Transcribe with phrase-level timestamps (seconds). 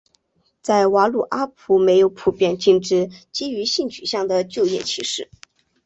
[0.63, 5.29] 在瓦努阿图没有普遍禁止基于性取向的就业歧视。